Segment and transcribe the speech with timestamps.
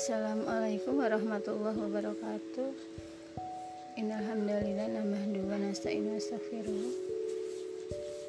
[0.00, 2.72] Assalamualaikum warahmatullahi wabarakatuh.
[4.00, 6.88] Innalhamdulillah nahmadu wa nasta'inu wa nastaghfiruh.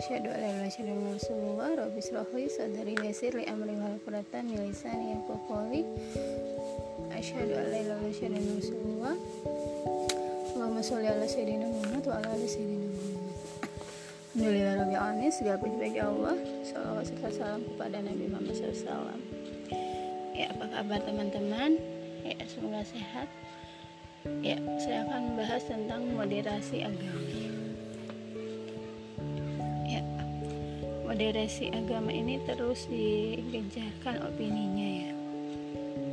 [0.00, 4.00] Asyhadu an la ilaha illallah rasulullah rabbi israh li sadri wa yassir li amri wa
[4.00, 5.84] qurratan min lisani yafqahu qawli.
[7.12, 9.14] Asyhadu an la ilaha illallah rasulullah.
[10.56, 13.28] Allahumma sholli ala sayyidina Muhammad wa ala ali sayyidina Muhammad.
[14.32, 16.36] Alhamdulillah rabbil alamin segala puji bagi Allah.
[16.64, 19.20] Salawat serta salam kepada Nabi Muhammad SAW.
[20.38, 21.82] Ya, apa kabar teman-teman?
[22.22, 23.26] Ya, semoga sehat.
[24.38, 27.26] Ya, saya akan membahas tentang moderasi agama.
[29.82, 30.06] Ya,
[31.02, 35.12] moderasi agama ini terus digencarkan opininya ya.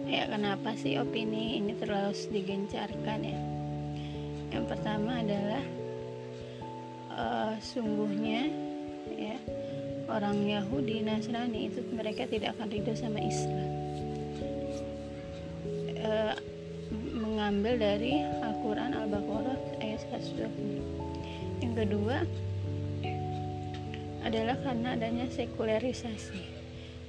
[0.09, 3.41] Ya, kenapa sih opini ini terus digencarkan ya?
[4.49, 5.65] Yang pertama adalah
[7.13, 8.49] uh, sungguhnya
[9.05, 9.37] ya
[10.09, 13.74] orang Yahudi Nasrani itu mereka tidak akan ridho sama Islam
[16.05, 16.33] uh,
[17.17, 22.21] mengambil dari Al-Quran Al-Baqarah ayat 120 yang kedua
[24.25, 26.55] adalah karena adanya sekulerisasi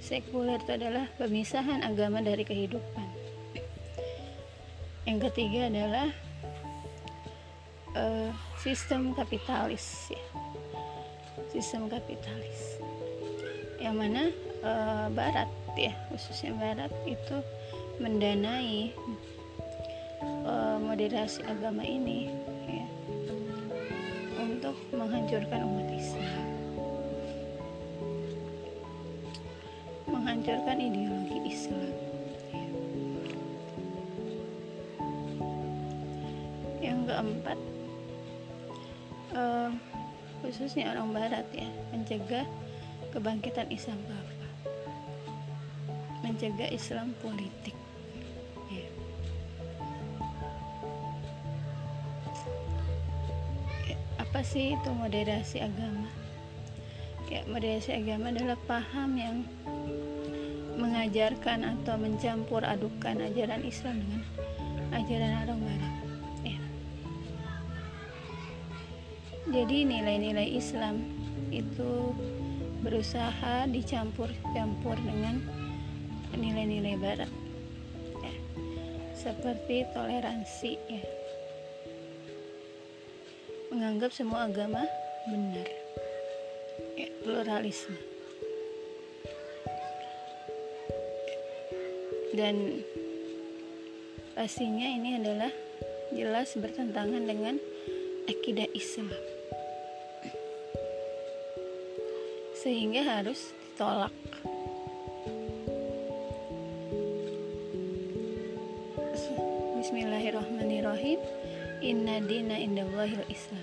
[0.06, 3.08] sekuler itu adalah pemisahan agama dari kehidupan.
[5.02, 6.08] Yang ketiga adalah
[7.98, 8.30] uh,
[8.62, 10.24] sistem kapitalis ya.
[11.50, 12.78] Sistem kapitalis.
[13.82, 14.22] Yang mana
[14.62, 17.36] uh, barat ya khususnya barat itu
[17.96, 18.92] mendanai
[20.44, 22.28] uh, moderasi agama ini
[22.68, 22.86] ya,
[24.36, 26.44] untuk menghancurkan umat Islam.
[30.06, 31.92] Menghancurkan ideologi Islam
[32.52, 32.68] ya.
[36.92, 37.58] yang keempat
[39.34, 39.70] uh,
[40.44, 42.46] khususnya orang barat ya mencegah
[43.10, 44.34] kebangkitan Islam apa?
[46.22, 47.85] Mencegah Islam politik
[54.36, 56.12] apa sih itu moderasi agama
[57.32, 59.48] ya moderasi agama adalah paham yang
[60.76, 64.22] mengajarkan atau mencampur adukan ajaran Islam dengan
[64.92, 65.94] ajaran orang barat
[66.44, 66.60] ya.
[69.56, 71.00] jadi nilai-nilai Islam
[71.48, 72.12] itu
[72.84, 75.40] berusaha dicampur-campur dengan
[76.36, 77.32] nilai-nilai barat
[78.20, 78.34] ya.
[79.16, 81.25] seperti toleransi ya
[83.76, 84.88] menganggap semua agama
[85.28, 85.68] benar.
[86.96, 88.00] Ya, pluralisme.
[92.32, 92.80] Dan
[94.32, 95.52] pastinya ini adalah
[96.08, 97.60] jelas bertentangan dengan
[98.24, 99.12] akidah Islam.
[102.56, 104.16] Sehingga harus ditolak.
[109.76, 111.45] Bismillahirrahmanirrahim
[111.86, 113.62] Inna dina indallahil Islam.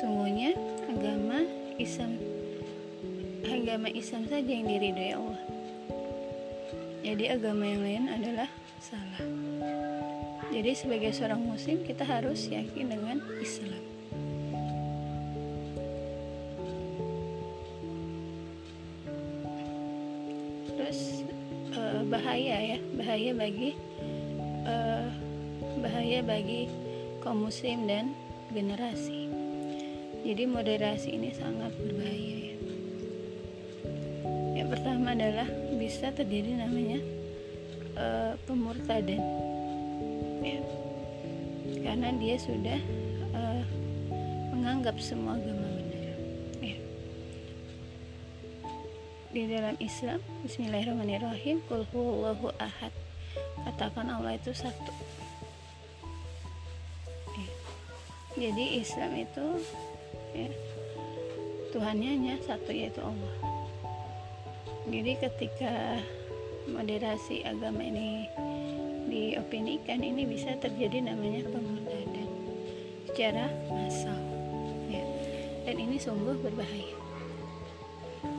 [0.00, 0.56] Sungguhnya
[0.88, 1.44] agama
[1.76, 2.16] Islam.
[3.44, 5.42] Agama Islam saja yang diridhoi Allah.
[7.04, 8.48] Jadi agama yang lain adalah
[8.80, 9.20] salah.
[10.48, 13.82] Jadi sebagai seorang muslim kita harus yakin dengan Islam.
[20.64, 21.28] Terus
[21.76, 22.78] eh, bahaya ya.
[22.96, 23.76] Bahaya bagi
[24.64, 25.06] eh,
[25.84, 26.87] bahaya bagi
[27.28, 28.16] kaum muslim dan
[28.56, 29.28] generasi
[30.24, 32.56] jadi moderasi ini sangat berbahaya ya
[34.56, 35.44] yang pertama adalah
[35.76, 37.04] bisa terjadi namanya
[38.00, 39.20] uh, pemurtadan
[40.40, 40.60] ya.
[41.84, 42.80] karena dia sudah
[43.36, 43.64] uh,
[44.56, 46.16] menganggap semua agama benar
[46.64, 46.76] ya.
[49.36, 51.84] di dalam Islam Bismillahirrahmanirrahim Qul
[52.56, 52.92] ahad
[53.68, 55.07] katakan Allah itu satu
[58.38, 59.46] jadi Islam itu
[60.32, 60.50] ya
[61.68, 63.34] Tuhannya hanya satu yaitu Allah.
[64.88, 66.00] Jadi ketika
[66.64, 68.24] moderasi agama ini
[69.08, 72.28] diopinikan ini bisa terjadi namanya pemurtadan
[73.04, 74.16] secara massal
[74.88, 75.04] ya.
[75.68, 76.96] Dan ini sungguh berbahaya.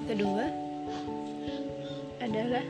[0.10, 0.50] Kedua
[2.18, 2.66] adalah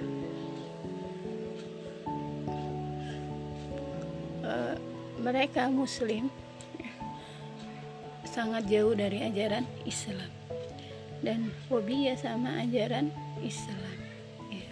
[4.43, 4.75] uh,
[5.23, 6.27] mereka muslim
[8.39, 10.31] sangat jauh dari ajaran Islam
[11.19, 13.11] dan fobia sama ajaran
[13.43, 13.99] Islam
[14.47, 14.71] ya.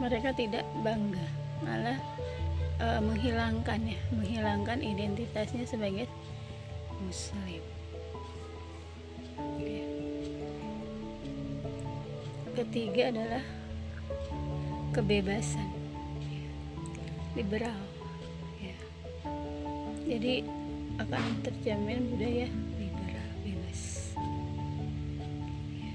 [0.00, 1.28] mereka tidak bangga
[1.60, 2.00] malah
[2.80, 6.08] e, menghilangkan ya menghilangkan identitasnya sebagai
[7.04, 7.60] muslim
[12.56, 13.44] ketiga adalah
[14.96, 15.68] kebebasan
[16.32, 16.48] ya.
[17.36, 17.80] liberal
[18.56, 18.78] ya.
[20.08, 20.63] jadi
[20.98, 22.46] akan terjamin budaya
[22.78, 23.80] liberal bebas.
[25.74, 25.94] Ya.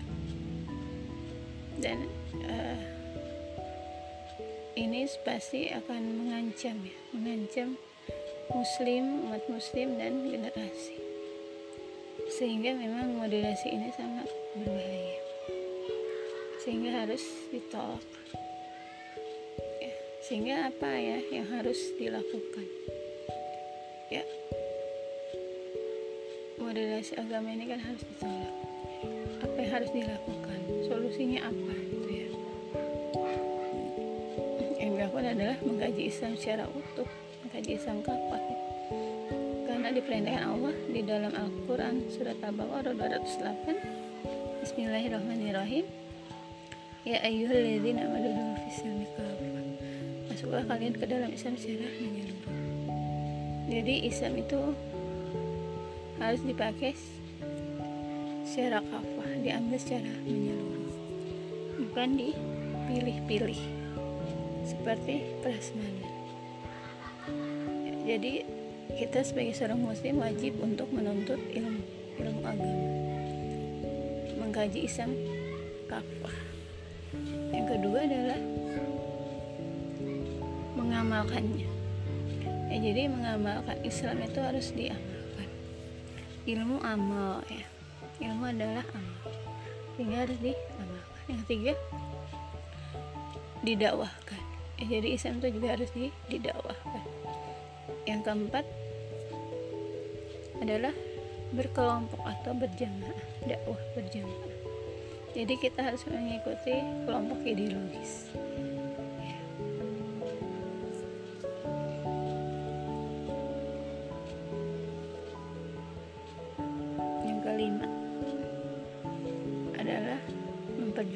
[1.80, 2.00] dan
[2.44, 2.80] uh,
[4.75, 7.80] ini pasti akan mengancam ya mengancam
[8.51, 10.98] muslim umat muslim dan generasi.
[12.30, 15.22] Sehingga memang moderasi ini sangat berbahaya.
[16.62, 18.06] Sehingga harus ditolak.
[19.81, 22.68] Ya, sehingga apa ya yang harus dilakukan?
[24.10, 24.25] Ya
[26.69, 28.54] moderasi agama ini kan harus ditolak
[29.42, 30.60] apa yang harus dilakukan?
[30.86, 32.30] Solusinya apa gitu ya?
[34.77, 37.10] Yang dilakukan adalah mengkaji Islam secara utuh
[37.42, 38.44] mengkaji Islam kapan?
[39.66, 45.89] Karena diperintahkan Allah di dalam Al-Quran surat Al-Baqarah 208 Bismillahirrahmanirrahim.
[47.01, 48.30] Ya ayyuhalladzina amanu
[48.62, 48.94] kafah
[50.30, 52.45] Masuklah kalian ke dalam Islam secara menyeluruh.
[53.74, 54.62] Jadi Islam itu
[56.19, 56.94] harus dipakai
[58.44, 60.95] secara kafah Diambil secara menyeluruh.
[61.80, 63.62] Bukan dipilih-pilih
[64.68, 66.12] Seperti prasmanan.
[68.04, 68.44] Jadi
[69.00, 71.80] kita sebagai seorang muslim wajib untuk menuntut ilmu
[72.19, 72.88] ilmu agama.
[74.44, 75.15] Mengkaji Islam
[75.88, 76.36] kafah.
[77.56, 78.42] Yang kedua adalah
[80.75, 81.69] mengamalkannya.
[82.69, 85.19] Ya jadi mengamalkan Islam itu harus diamalkan
[86.50, 87.66] ilmu amal ya.
[88.19, 89.30] Ilmu adalah amal.
[89.94, 91.22] Sehingga harus diamalkan.
[91.30, 91.74] Yang ketiga
[93.62, 94.42] didakwahkan.
[94.80, 95.90] Ya, jadi Islam itu juga harus
[96.31, 97.04] didakwahkan.
[98.10, 98.66] Yang keempat
[100.60, 100.94] adalah
[101.54, 104.57] berkelompok atau berjamaah dakwah berjamaah.
[105.38, 106.74] Jadi kita harus mengikuti
[107.06, 108.34] kelompok ideologis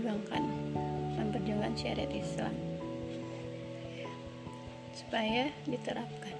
[0.03, 0.43] memperjuangkan
[1.15, 2.53] memperjuangkan syariat Islam.
[4.91, 6.35] Supaya diterapkan.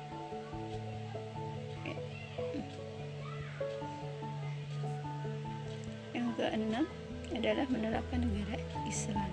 [6.34, 6.84] Keenam
[7.32, 9.32] adalah menerapkan negara Islam.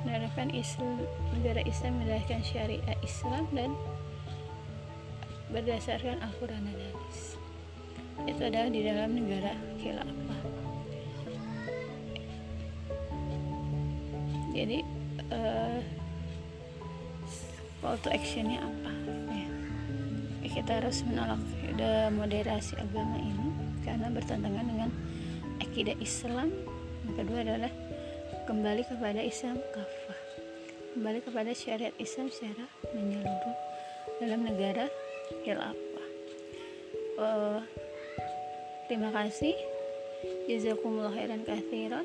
[0.00, 1.04] Menerapkan Islam
[1.36, 3.76] negara Islam menerapkan syariat Islam dan
[5.52, 7.36] berdasarkan Al-Quran dan Hadis.
[8.24, 10.59] Itu adalah di dalam negara khilafah
[14.60, 14.78] jadi
[15.32, 15.80] uh,
[17.80, 18.92] call to actionnya apa?
[19.32, 19.48] Ya.
[20.52, 21.40] kita harus menolak
[22.12, 23.48] moderasi agama ini
[23.80, 24.90] karena bertentangan dengan
[25.64, 26.52] akidah Islam.
[27.08, 27.72] Yang kedua adalah
[28.44, 30.20] kembali kepada Islam kafah.
[30.92, 33.56] Kembali kepada syariat Islam secara menyeluruh
[34.20, 34.92] dalam negara
[35.40, 36.08] khilafah.
[37.16, 37.60] Uh,
[38.92, 39.56] terima kasih.
[40.52, 42.04] Jazakumullah khairan kathiran